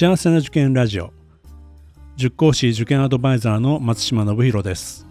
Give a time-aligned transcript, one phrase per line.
[0.00, 1.12] 幸せな受験ラジオ。
[2.14, 5.08] 塾講師受験アドバイザーの松島信弘です。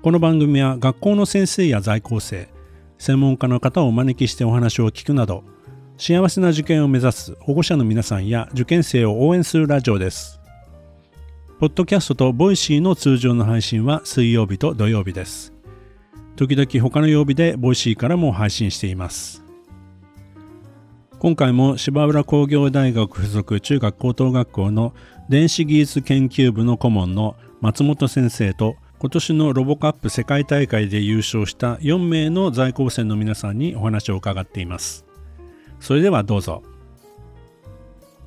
[0.00, 2.48] この番組は学校の先生や在校生
[2.96, 5.44] 専門家の方をお招きしてお話を聞くなど
[5.98, 10.40] 幸せな受験を目指す保護者の皆さんや受験生を応援するラジオです。
[11.60, 15.52] ポッドキャストと Voicyの通常の配信は水曜日と土曜日です。
[16.36, 19.44] 時々他の曜日で Voicyからも配信しています。
[21.20, 24.94] 今回も芝浦工業大学附属中学高等学校の
[25.28, 35.04] 電子技術研究部の顧問の松本先生と今年のロボカップ世界大会で優勝した4名の在校生の皆さんにお話を伺っています
[35.80, 36.62] それではどうぞ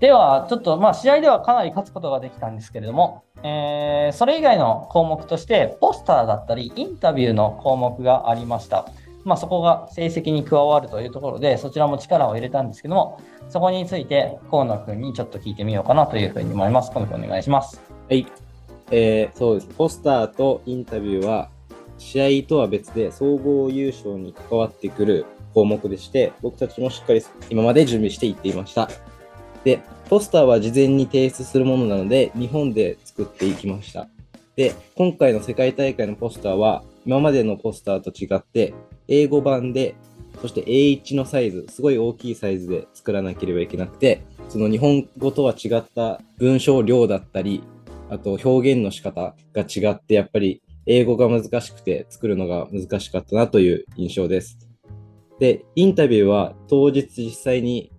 [0.01, 8.87] では、ちょっと、まあ、試合ではかなり勝つことができたんですけれども、えー、それ以外の項目として、ポスターだったり、インタビューの項目がありました。
[9.23, 16.91] まあ、そこが成績に加わるというところで、そちらも力を入れたんですけども、そこについて河野君にちょっと聞いてみようかなというふうに思います。
[16.91, 17.81] 河野君お願いします。
[18.09, 18.25] はい。
[18.91, 19.67] えー、そうです。
[19.67, 21.49] ポスターとインタビューは、
[21.97, 28.89] 試合とは別で総合優勝に関わってくる項目でして、僕たちもしっかり今まで準備していっていました。
[29.63, 34.07] で、ポスターは事前に提出するものなので、日本で作っていきました。
[34.55, 38.73] で、今回の世界大会のポスターは、今までのポスターと違って、
[39.11, 39.95] 英語版で、
[40.41, 47.63] そして A1 のサイズ、すごい大きいサイズで作らなければいけなくて、その日本語とは違った文章量だったり、
[48.09, 54.57] あと表現の仕方が違って、やっぱり英語が難しくて作るのが難しかったなという印象です。
[55.39, 57.91] で、インタビューは当日実際に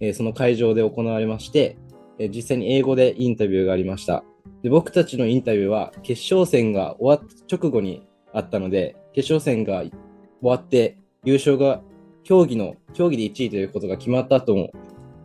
[0.00, 1.76] えー、その会場で行われまして、
[2.18, 4.24] えー、実際に英語でインタビューがありました。
[4.62, 9.84] で僕たちのインタビューは決勝戦が終わった直後にあったので、決勝戦が
[10.40, 11.80] 終わって優勝が
[12.24, 14.72] 競技の、競技で1位ということが決まった後も、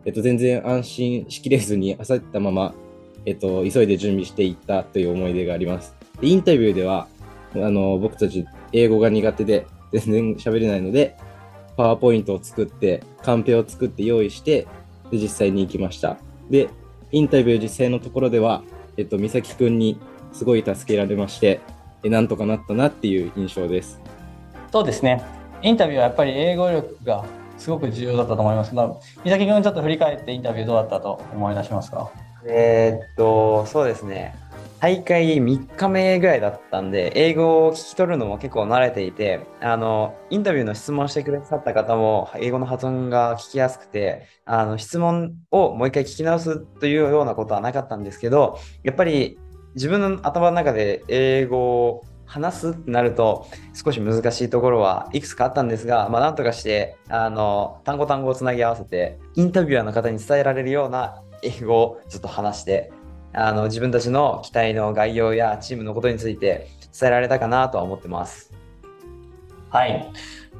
[0.04, 2.74] えっと、全然安心しきれずに焦ったまま、
[3.26, 5.94] えっと、急いで準備していったという思い出があります。
[6.20, 7.08] でインタビューでは、
[7.54, 11.16] あの、僕たち英語が苦手で全然喋れないので、
[11.76, 14.66] パワーポイントを作って、カンペを作って用意して、
[15.10, 16.18] で、実際に行きました。
[16.50, 16.68] で、
[17.10, 18.62] インタビュー実際のところでは、
[18.96, 19.98] えっと、美咲くんに
[20.32, 21.60] すごい助けられまして、
[22.04, 24.00] えなんとかなったなっていう印象です。
[24.72, 25.22] そうですね。
[25.60, 27.26] インタビューはやっぱり英語力が
[27.58, 32.10] すごく重要だったと思いますけど、美咲くんちょっと振り返ってインタビューどうだったと思い出しますか？
[32.46, 34.34] えー、っと、そうですね。
[34.80, 49.38] 大会3日目ぐらいだったんで、英語を聞き取るのも結構慣れていて、あの、インタビューの質問してくださった方も、英語の発音が聞きやすくて、あの、質問をもう一回聞き直すというようなことはなかったんですけど、やっぱり
[49.76, 62.90] 自分の頭の中で英語話すってなると少し難しいところはいくつかあったんですが、まあ、なんとかしてあの単語単語をつなぎ合わせてインタビュアーの方に伝えられるような英語をちょっと話して
[63.34, 68.52] あの自分たちの期待の概要やチームのことについて伝えられたかなとは思ってます。
[69.68, 70.10] はい。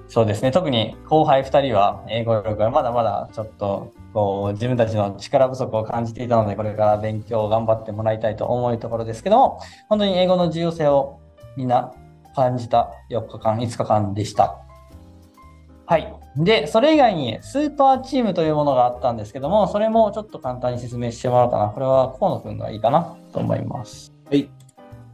[0.09, 0.50] そうですね。
[0.50, 11.22] 特に後輩2人は英語力がまだまだちょっとこう自分たちの力不足を感じていたので、これから勉強を頑張ってもらいたいと思うところですけども、本当に英語の重要性を
[11.57, 11.93] みんな
[12.35, 14.59] 感じた4日間、5日間でした。
[15.87, 16.15] はい。
[16.37, 21.69] で、それ以外にスーパーチームというものがあったんですけども、それもちょっと簡単に説明してもらおうかな。
[21.69, 24.12] これは河野くんがいいかなと思います。
[24.31, 24.49] はい。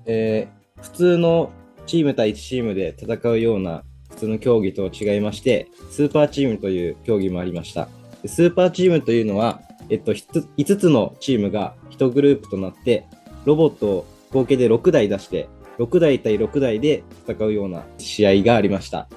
[0.06, 1.50] えー、普通の
[1.86, 7.88] チーム対1チームで戦うような普通の競技と違いまして、スーパーチームという競技もありました。
[8.26, 9.60] スーパーチームというのは、
[9.90, 13.06] えっと、5つのチームが1グループとなって、
[13.44, 15.48] ロボットを合計で6台出して、
[15.78, 19.08] 6台対6台で戦うような試合がありました。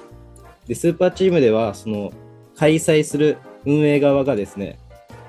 [0.68, 2.12] で、スーパーチームでは、その、
[2.56, 4.78] 開催する運営側がですね、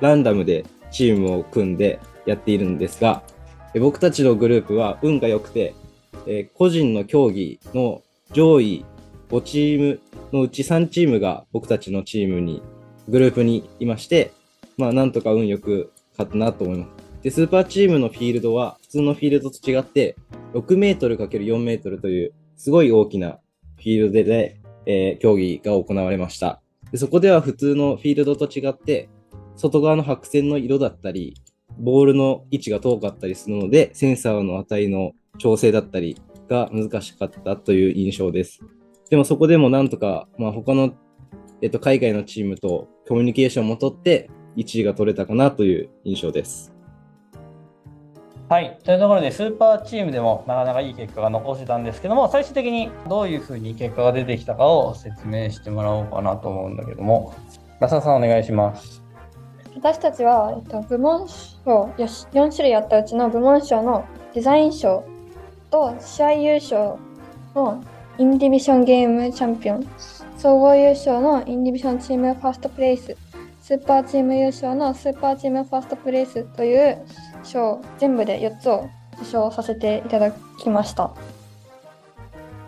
[0.01, 3.23] ランダムでチームを組んでやっているんですが、
[3.81, 5.75] 僕たちのグループは運が良くて、
[6.27, 8.85] え個人の競技の上位
[9.31, 10.01] 5チーム
[10.33, 12.63] のうち3チームが僕たちのチームに、
[13.09, 14.33] グループにいまして、
[14.77, 16.91] まあなんとか運よく勝ったなと思います。
[17.23, 20.17] で、スーパーチームのフィールドは通のフィールドと違って、
[20.53, 23.39] 6メートル ×4 メートルというすごい大きな
[23.77, 26.61] フィールドで、えー、競技が行われました
[26.91, 26.99] で。
[26.99, 29.09] そこでは普通のフィールドと違って、
[29.57, 31.35] 外側の白線の色だったり、
[31.79, 38.61] ボールの位置が遠かったりするので、センサーの値の調整だったりが難しかったという印象です。
[39.09, 40.95] でもそこでもなんとか、まあ、他の、
[41.63, 46.72] えっと、海外のチームとコミュニケーションも取って、1位が取れたかなという印象です。
[48.53, 57.33] はい、というところでスーパーチームでもなかなかいい結果が残せたんですけども最終的にどういうふうに結果が出てきたかを説明してもらおうかなと思うんだけども。
[57.81, 59.03] ラサさんお願いします。
[59.75, 64.05] 私たちは、えっと、部門賞4種類あったうちの部門賞の
[64.35, 65.03] デザイン賞
[65.71, 66.97] と試合優勝
[67.55, 67.83] の
[68.19, 69.87] Individual Game Champion。
[70.37, 73.17] 総合優勝の Individual Team First Place。
[73.63, 76.99] スーパーチーム優勝の Super Team First Place という
[77.49, 81.13] 賞全部で4つを受賞させていただきました。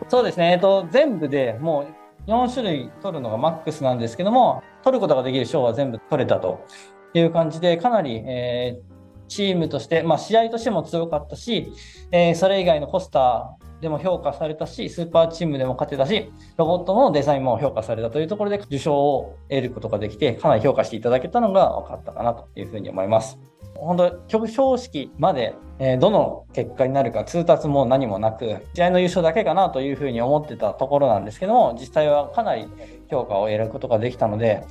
[0.08, 1.86] そうですね、えっと、全部でも
[2.26, 6.66] う4種類取るのがマックスなんですけども、取ることができる賞は全部取れたと
[7.14, 8.94] いう感じで、かなり、えー
[9.26, 11.72] チームとして、まあ、試合としても強かったし、
[12.12, 23.38] えーそれ以外のポスターでも評価されたし、スーパーチームでも勝てたし、ロボットのデザインも評価されたというところで受賞を得ることができて、かなり評価していただけたのが分かったかなというふうに思います。
[23.75, 32.66] 本当、表彰式まで、えーどの結果になるか通達も何もなく、試合の優勝だけかなというふうに思ってたところなんですけども、実際はかなり
[33.10, 34.64] 評価を得ることができたので、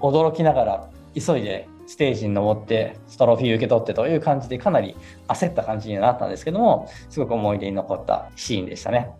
[0.00, 4.94] 驚きながら急いでステージに登ってトロフィー受け取ってという感じでかなり
[5.26, 9.10] 焦った感じになったんですけども、すごく思い出に残ったシーンでしたね。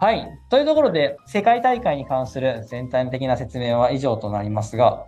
[0.00, 0.28] はい。
[0.48, 5.06] というところで、世界大会に関する全体的な説明は以上となりますが、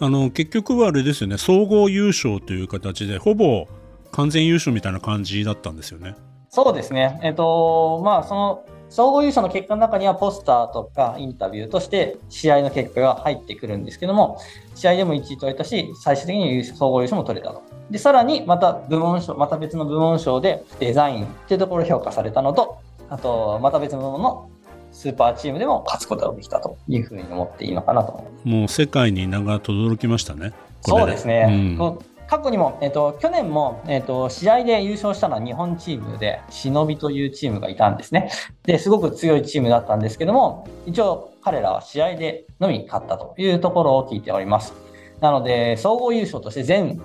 [0.00, 3.66] あの結局はあれですよね総合優勝という形でほぼ
[4.12, 6.14] 完全優勝みたいな感じだったんですよね。
[6.48, 7.20] そうですね。
[7.22, 14.38] えっと、まあ、その、総合優勝の結果の中にはポスターとかインタビューとして試合の結果が入ってくるんですけども、
[14.74, 17.62] 試合でも1位取れたし、最終的に優勝総合優勝も取れたと。
[17.88, 22.78] で、さらにまた部門賞、また別の部門賞でデザインっていうところを評価されたのと、
[23.08, 24.50] あと、また別の部門の
[24.90, 28.24] スーパーチームでも勝つことができたというふうに思っていいのかなと。
[28.42, 30.52] もう世界に名が轟きましたね。
[30.82, 31.76] そうですね。
[31.78, 31.98] うん
[32.30, 38.30] 過去にも、えっと、去年も、えっと、試合で優勝したのは日本チームで、忍びというチームがいたんですね。
[38.62, 44.72] で、すごく強いチームだったんですけども、一応彼らは試合でのみ勝ったというところを聞いております。
[45.20, 47.02] なので、総合優勝として全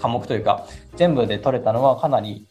[0.00, 2.46] 科目というか、全部で取れたのはかなり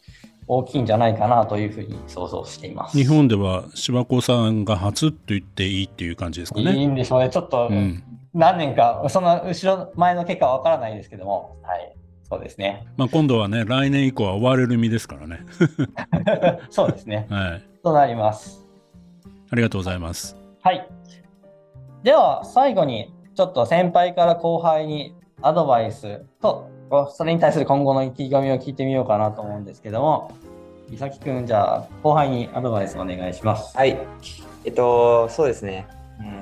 [0.46, 2.96] 大きいんじゃないかなというふうに想像しています。
[2.96, 6.86] 日本では芝子さんが初と言っていいっていう感じですかいいね。
[6.86, 7.30] んでしょうね。
[7.30, 8.02] ちょっと、うん
[8.34, 11.94] 何年か、その後ろ、前の結果はわからないですけども、はい。
[12.28, 12.84] そうですね。
[12.96, 15.40] まあ、今度はね来年以降は追われる身ですからね。
[16.70, 17.26] そうですね。
[17.30, 18.66] はい、となります。
[19.50, 20.36] ありがとうございます。
[20.62, 20.88] はい。
[22.02, 25.14] では、最後に、ちょっと先輩から後輩に
[25.44, 26.70] アドバイスと、
[27.10, 30.32] それに対する今後の意気込みを聞いてみようかなと思うんですけども、
[30.90, 33.76] 伊崎くん、じゃあ、後輩にアドバイスお願いします。
[33.76, 33.98] はい。
[34.64, 35.86] えっと、そうですね。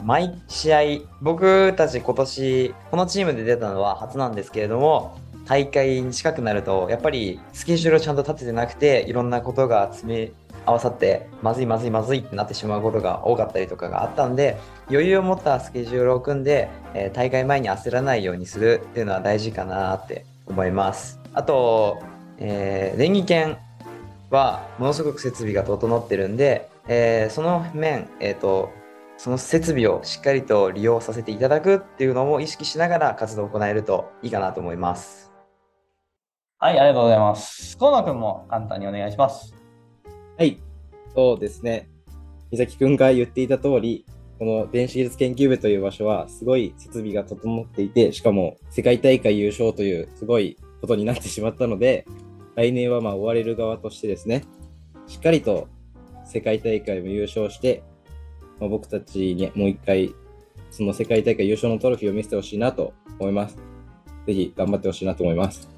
[0.04, 0.80] 毎試合、
[1.20, 10.32] 僕たち今年、このチームで出たのは初なんですけれども、大会に近くなると、やっぱりスケジュールをちゃんと立ててなくて、いろんなことが詰め
[10.66, 14.56] 合わさって、まずいまずいまずいってなってしまうことが多かったりとかがあったんで、
[14.90, 21.20] 余裕を持ったスケジュールを組んで、えー大会前に焦らないようにするっていうのは大事かなって思います。
[21.34, 22.02] あと、
[22.38, 23.58] えー、電気券
[24.30, 28.70] はものすごく設備が整ってるんで、えーその面、えー、と
[29.18, 35.30] その設備をしっかりと利用させていただくっていうのも意識しながら活動を行えるといいかなと思います。
[36.58, 37.76] はい、ありがとうございます。
[37.78, 39.61] 河野くんも簡単にお願いします。
[40.38, 40.58] はい。
[41.14, 41.88] そうですね。
[42.50, 44.04] 美咲くんが言っていた通り、
[44.38, 52.06] この電子技術研究部という場所はすごい設備が整っていて、しかも世界大会優勝というすごいことになってしまったので、
[52.56, 54.44] 来年はまあ追われる側としてですね、
[55.06, 55.68] しっかりと
[56.24, 57.82] 世界大会も優勝して、
[58.58, 60.14] まあ、僕たちにもう一回、
[60.70, 63.56] その世界大会優勝のトロフィーを見せてほしいなと思います。
[64.26, 65.71] ぜひ頑張ってほしいなと思います。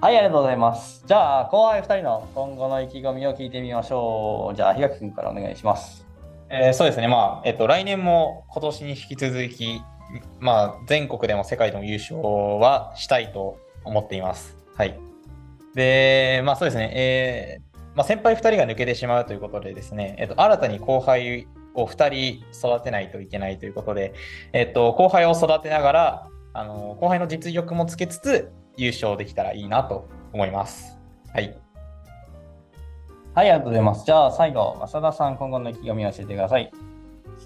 [0.00, 1.02] はい、ありがとうございます。
[1.08, 4.56] じゃあ、後輩2人の今後の意気込みを聞いてみましょう。
[4.56, 6.06] じゃあ、日垣くんからお願いします。
[6.50, 9.82] えーそうですね、まあ、えっと、来年も今年に引き続き、
[10.38, 14.56] まあ、全国でも世界でも優勝はしたいと思っています。
[14.76, 14.96] はい。
[15.74, 24.14] で、まあそうですね、えーまあ、先輩2人が抜けてしまうということでですね、えっと、新たに後輩を2人育てないといけないということで、
[24.52, 30.96] えっと、後輩を育てながら、あの後輩の実力もつけつつ優勝できたらいいなと思います。
[31.34, 31.58] はい。
[33.34, 34.06] はい、ありがとうございます。
[34.06, 36.72] じゃあ、最後、浅田さん、今後の意気込みを教えてください。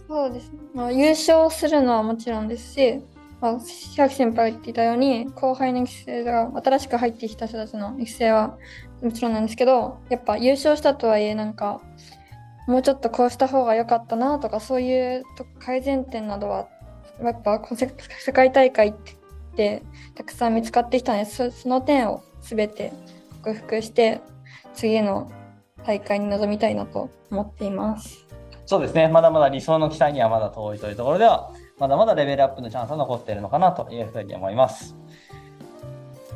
[0.06, 0.58] そうですね。
[0.74, 3.02] まあ、優勝するのはもちろんですし、
[3.40, 3.58] まあ、
[3.96, 8.56] 百先輩が言っていたように、後輩の育成が、新しく入ってきた人たちの育成は
[9.02, 11.80] もちろんなんですけど、やっぱ優勝したとはいえ、なんか、
[12.68, 16.68] もうちょっとこうした方が良かったなとか、そういうと改善点などは、
[17.22, 19.16] やっぱこう世世界大会って
[20.14, 22.92] たくさん見つかってきたので、その点を全て
[23.42, 24.20] 克服して、
[24.74, 25.30] 次の
[25.84, 28.26] 大会に臨みたいなと思っています。
[28.66, 34.94] そうですね、まだまだ理想の期待にはまだ遠いというところではまだまだレベルアップのチャンスは残っているのかなというふうに思います。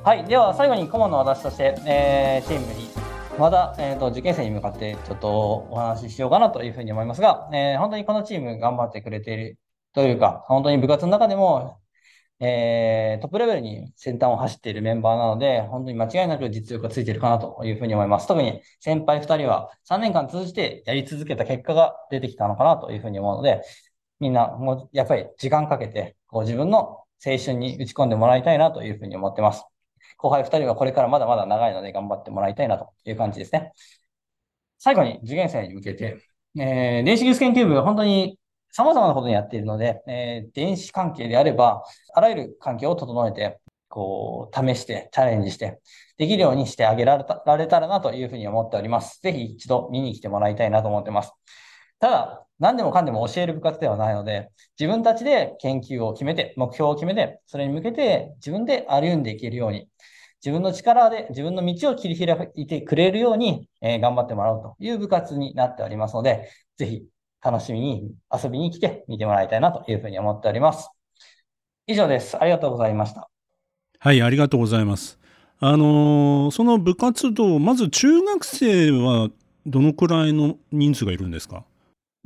[0.05, 2.89] はい、では最後に顧問の私として、えー、チームに
[3.39, 9.59] まだ、えーと、受験生に向かってちょっとお話ししようかなというふうに思いますが、えー、本当にこのチーム頑張ってくれている
[9.95, 11.79] というか、本当に部活の中でも、
[12.39, 18.29] えー、トップレベルに先端を走っているメンバーなので、本当に間違いなく実力がついているかなというふうに思います。
[18.29, 23.63] 特に先輩2人は3年間通じてやり続けた結果が出てきたのかなというふうに思うので、
[24.21, 26.79] みんなもうやっぱり時間かけてこう自分の
[27.25, 29.65] 青春に打ち込んでもらいたいなというふうに思ってます。
[30.19, 33.73] 後輩2人はこれからまだまだ長いので頑張ってもらいたいなという感じですね。
[34.79, 36.19] 最後に受験生に向けて、
[36.59, 38.39] えー、電子技術研究部は本当に
[38.77, 41.83] 様々なことにやっているので、えー、電子関係であれば、
[42.15, 45.81] あらゆる環境を整えて、こう、試して、チャレンジして、
[46.19, 49.19] できるようにしてあげられたられたらなというふうに思っております。
[49.23, 51.33] ぜひ一度見に来てもらいたいなと思ってます。
[52.01, 59.89] ただ、何でもかんでも教える部活ではないので、自分たちで研究を決めて、目標を決めて、それに向けて自分で歩んでいけるように、
[60.45, 67.07] 自分の力で自分の道を切り開いてくれるように、えー、頑張ってもらうという部活になっておりますので、ぜひ
[67.47, 70.91] 楽しみに遊びに来て見てもらいたいなというふうに思っております。
[71.87, 72.37] 以上です。
[72.37, 73.31] ありがとうございました。
[74.01, 75.21] はい、ありがとうございます。
[75.61, 79.31] あのー、その部活動、まず中学生は
[79.65, 81.65] どのくらいの人数がいるんですか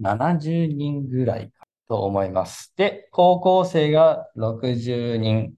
[0.00, 1.52] ?70 人ぐらい
[1.86, 2.72] と思います。
[2.78, 5.52] で、高校生が60人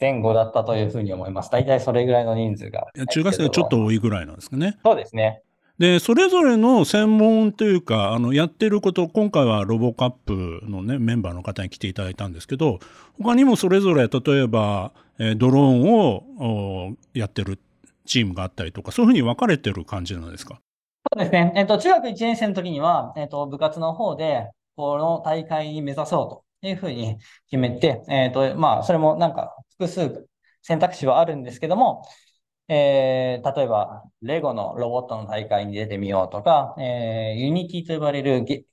[0.00, 1.50] 前後だったというふうに思います。
[1.50, 2.86] 大体それぐらいの人数が。
[3.10, 4.78] 中学生はちょっと多いぐらいなんですかね。
[4.82, 5.42] そうですね。
[5.78, 12.78] で、それぞれの専門というか、あの、やってること、今回はロボカップのね、メンバーの方に来ていただいたんですけど、
[13.20, 17.58] 他にもそれぞれ、例えば、えドローンをやってる
[18.06, 20.60] チームがあったりとか、そういうふうに分かれてる感じなんですか？
[21.12, 21.52] そうですね。
[21.56, 27.18] えっと、中学1年生の時には、えっと、部活の方で、この大会に目指そうというふうに
[27.50, 30.26] 決めて、えっと、まあ、それもなんか、複数
[30.62, 32.04] 選択肢はあるんですけども、
[32.74, 38.64] えー、例えば、レゴのロボットの大会に出てみようとか、えー、 Unity と呼ばれるゲ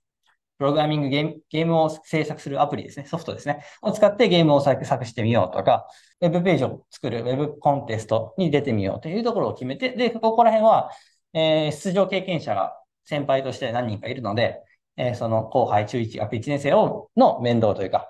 [0.58, 5.86] プログラミングゲームゲームを制作するアプリですね、ソフトですね、を使ってゲームを作成してみようとか、
[6.22, 10.92] ウェブページを作るウェブコンテストに出てみようというところを決めて、で、ここら辺は、
[11.34, 14.62] えー、出場経験者が先輩として何人かいるので、
[14.96, 18.10] えー、その後輩中1、学1年生をの面倒というか、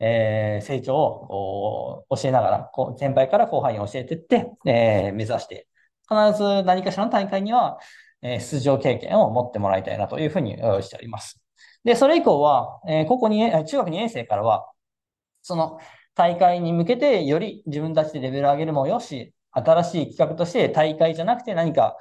[0.00, 5.68] えー、成長を教えながら、先輩から後輩に教えていって、えー、目指して、
[6.08, 7.78] 必ず何かしらの大会には、
[8.22, 11.40] えー、出場経験を持ってもらいたいなというふうにしております。
[11.84, 14.70] で、それ以降は、えー、高校に、中学2年生からは、
[15.42, 15.78] その
[16.14, 21.96] 大会に向けてより自分たちでレベル上げるもよし、新しい企画として大会じゃなくて何か、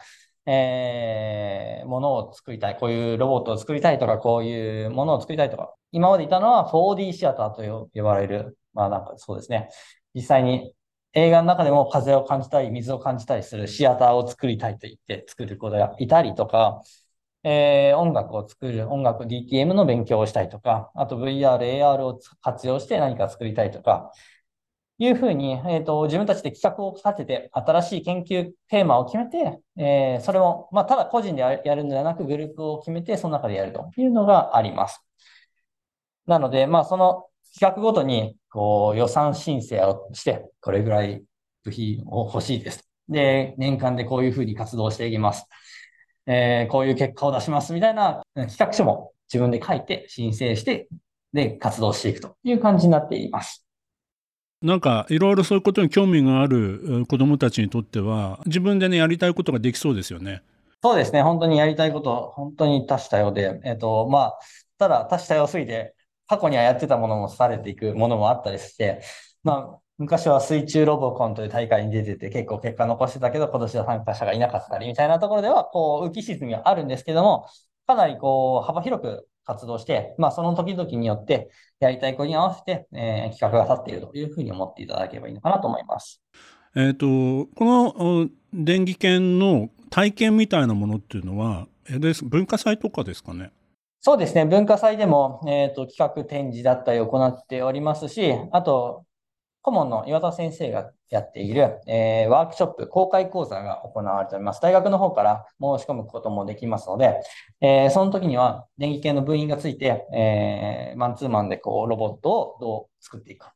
[0.51, 2.75] えー、ものを作りたい。
[2.75, 5.75] こういうロボットを作りたいとか、こういうものを作りたいとか。
[5.91, 9.69] 今までいたのは 4D シアターと呼ばれる、まあなんかそうですね。
[10.15, 10.73] 実際に
[11.13, 16.81] 映画の中でも風を感じたり、水を感じたりするシアターを作りたいと言って作る子がいたりとか、
[17.43, 24.11] えー、音楽を作る、音楽 DTM の勉強をしたいとか、あと VR、AR を活用して何か作りたいとか、
[24.99, 35.01] いうふうに、えっ、ー、と、自分たちで企画を立てて、新しい研究テーマを決めて、えー、それを、まあ、ただ個人でやるのではなく、グループを決めて、その中でやるというのがあります。
[36.27, 41.23] なので、まあ、その企画ごとに、こう、予算申請をして、これぐらい
[41.63, 42.85] 部品を欲しいです。
[43.07, 45.47] で、年間でこういうふうに活動していきます。
[46.25, 50.89] えー、こういう結果を出しますみたいな企画書も自分で書いて申請して、
[51.31, 53.68] で、活動していくという感じになっています。
[54.61, 60.41] なんかいろいろそういうことに興味がある子どもたちにとっては自分でねやりたいことができそうですよね。
[60.81, 61.21] そうですね。
[61.21, 64.39] 本当にやりたいこと、本当に多種多様で、えっ、ー、と、まあ、
[64.77, 65.93] ただ多種多様すぎて、
[66.27, 69.01] 過去にはやってたものもされていくものもあったりして、
[69.43, 77.47] まあ、昔は水中ロボコンという大会に出てて結構結果残してたけど、今年は参加者がいなかったりみたいなところでは、こう、浮き沈みはあるんですけども、
[77.85, 86.21] かなりこう、幅広く活動して、まあ、その時々によってやりたい子に合わせて、えー、企画が立っているというふうに思っていただければいいのかなと思います。
[86.75, 93.51] えっ、と、この電気研の体験みたいなものっていうのは、えー、文化祭とかですかね？
[94.01, 94.45] そうですね。
[94.45, 99.03] 文化祭でも、えっ、ー、と、企画展示だったり行っておりますし、あと、
[99.61, 104.61] 顧問の岩田先生がやっている、えー、ワークショップ、公開講座が行われております。
[104.61, 107.19] 大学の方から申し込むこともできますので、
[107.61, 113.53] えー、その時には電気系の部員がついて、えー、マンツーマンでこうロボットをどう作っていくか、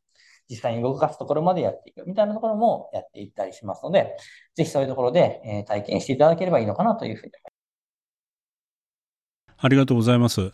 [0.50, 4.18] 実際に動かすところまでやっていくみたいなところもやっていったりしますので、
[4.56, 7.54] ぜひそういうところで、え、体験していただければいいのかなというふうに思います。
[9.58, 10.52] ありがとうございます。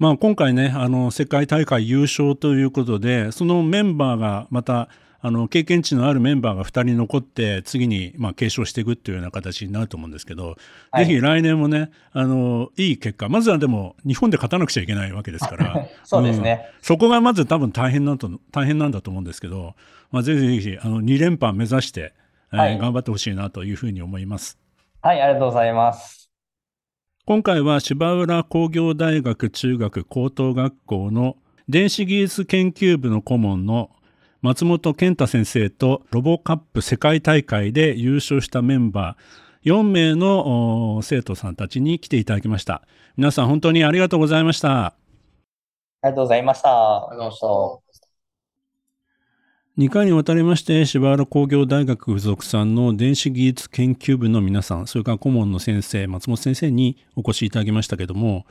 [0.00, 4.88] まあ、今回ね、あの、世界大会優勝ということで、そのメンバーがまた、
[5.20, 10.56] あの、経験値のあるメンバーが2人残って、次に、まあ、継承していくっていうような形になると思うんですけど、
[10.90, 19.74] はい、ぜひ来年もね、あの、いい結果、まずはでも、日本で勝たなくちゃいけないわけですから、 そうですね、うん、そこがまず多分大変なんと、大変なんだと思うんですけど、
[20.12, 22.14] まあ、ぜひぜひ、あの、2連覇目指して、
[22.48, 24.58] はい、えー、頑張ってほしいなというふうに思います。
[25.02, 26.29] はい、ありがとうございます。
[27.30, 31.36] 今回は芝浦工業大学中学高等学校の
[31.68, 33.90] 電子技術研究部の顧問の
[34.42, 42.82] 松本健太先生とロボカップ世界大会で優勝したメンバー4名の生徒さんたちに来ていただきました。
[43.16, 44.86] 皆さん本当にありがとうございました。
[44.86, 44.94] あ
[46.02, 46.68] りがとうございました。
[46.68, 47.89] ありがとうございました。
[49.78, 58.46] 2回にわたりまして柴原工業大学附属さんの電子技術研究部の皆さんそれから顧問の先生松本先生にお越しいただきましたけども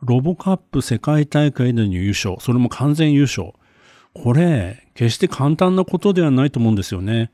[0.00, 3.52] ロボカップ世界大会での優勝それも完全優勝。
[4.14, 7.30] これ決して簡単なことではないと思うんですよね。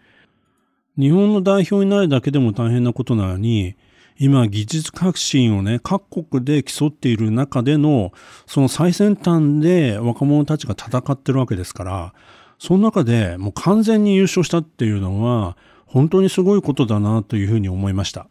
[0.98, 3.74] 日本の代表になるだけでも大変なことなのに
[4.18, 8.12] 今技術革新をね各国で競っている中での
[8.46, 12.14] その最先端で若者たちが戦ってるわけですから
[12.64, 15.54] その中でもう完全に優勝したっていうのは
[15.84, 18.26] 本当にすごいことだなというふうに思いました。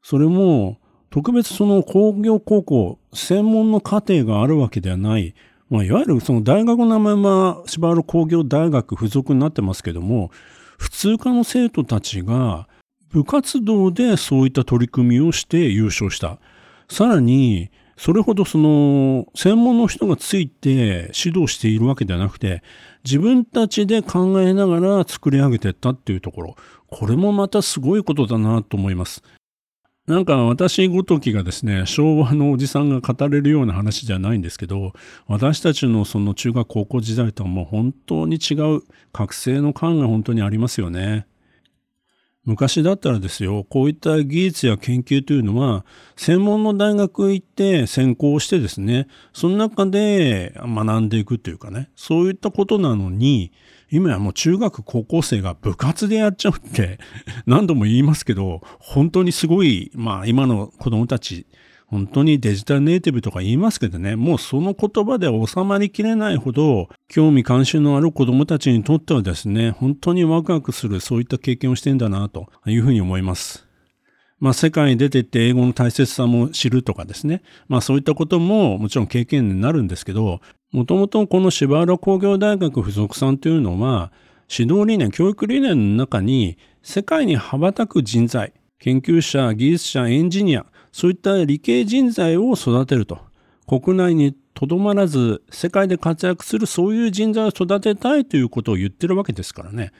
[0.00, 0.78] それも
[1.10, 5.34] 特別その工業高校専門の課程があるわけではない、
[5.70, 10.30] まあ、いわゆるその大学の名前は芝原工業大学附属になってますけども
[10.78, 12.68] 普通科の生徒たちが
[13.10, 16.38] 部活動でそういった取り組みをして優勝した。
[16.88, 22.62] さらにそれほどその専門の人がついて指導しているわけではなくて
[23.04, 26.56] 自分たちで考えながら作り上げていったっていうところ
[26.88, 29.22] これもまたすごいことだなと思います。
[30.06, 34.92] なんか私ごときがですね、昭和のおじさんが語れるような話じゃないんですけど、
[35.26, 41.26] 私たちのその中学高校時代とはもう本当に違う覚醒の感が本当にありますよね。
[42.46, 53.50] 昔だったらですよ、こういった技術や研究というのは、専門の大学行って専攻してですね、その中で学んでいくというかね、そういったことなのに、
[53.90, 56.98] 今やもう中学高校生が部活でやっちゃうって
[57.46, 61.46] 何度も言いますけど、本当にすごい、まあ今の子供たち、
[61.86, 73.66] 本当にデジタルネイティブとか言いますけどね、もうその言葉で収まりきれないほど、興味関心のある子供たちにとってはですね、本当にワクワクするそういった経験をしてんだなというふうに思います。
[74.40, 80.40] まあ世界に出てって英語の大切さも知るとかですね、まあそういったことももちろん経験になるんですけど、
[80.72, 84.12] もともとこの芝原工業大学附属さんというのは、
[84.50, 93.18] 指導理念、教育理念の中に世界に羽ばたく人材、研究者、技術者、エンジニア、そういった理系人材を育てると。
[93.66, 99.92] 国内にとどまらず世界で活躍するそういう人材を育てたいということを言ってるわけですからね。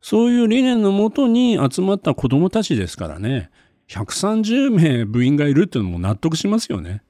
[0.00, 3.50] そういう理念のもとに集まった子供たちですからね。
[3.88, 7.02] 130名部員がいるっていうのも納得しますよね。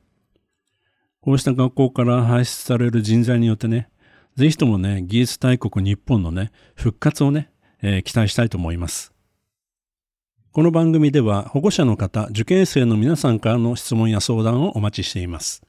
[1.21, 3.91] こうした学校から輩出される人材によってね、
[4.37, 7.51] ぜひともね、技術大国日本のね、復活をね、
[7.83, 9.12] えー、期待したいと思います。
[10.55, 15.63] この番組では保護者の方、受験生の皆さんからの質問や相談をお待ちしています。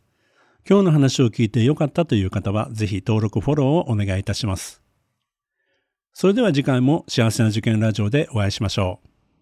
[0.70, 4.82] 今日の話を聞いてよかったという方は、ぜひ登録、フォローをお願いいたします。
[6.12, 9.13] それでは次回も幸せな受験ラジオでお会いしましょう。